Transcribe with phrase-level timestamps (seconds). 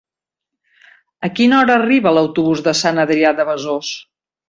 [1.29, 3.97] A quina hora arriba l'autobús de Sant Adrià de Besòs?